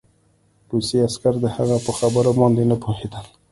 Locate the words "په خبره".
1.85-2.31